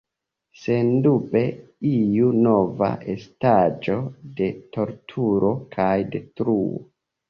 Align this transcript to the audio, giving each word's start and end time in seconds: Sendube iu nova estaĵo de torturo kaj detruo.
Sendube 0.61 1.43
iu 1.91 2.33
nova 2.47 2.91
estaĵo 3.15 4.01
de 4.43 4.51
torturo 4.75 5.57
kaj 5.79 5.95
detruo. 6.15 6.87